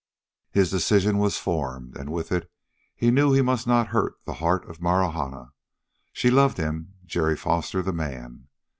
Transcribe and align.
His 0.49 0.71
decision 0.71 1.19
was 1.19 1.37
formed. 1.37 1.95
And 1.95 2.11
with 2.11 2.31
it 2.31 2.49
he 2.95 3.11
knew 3.11 3.33
he 3.33 3.43
must 3.43 3.67
not 3.67 3.89
hurt 3.89 4.15
the 4.25 4.33
heart 4.41 4.67
of 4.67 4.81
Marahna. 4.81 5.51
She 6.11 6.31
loved 6.31 6.57
him, 6.57 6.95
Jerry 7.05 7.37
Foster, 7.37 7.83
the 7.83 7.93
man. 7.93 8.47